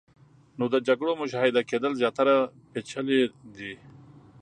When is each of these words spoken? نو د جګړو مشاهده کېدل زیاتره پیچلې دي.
نو 0.57 0.65
د 0.73 0.75
جګړو 0.87 1.11
مشاهده 1.21 1.61
کېدل 1.69 1.91
زیاتره 2.01 2.35
پیچلې 2.71 3.21
دي. 3.55 3.73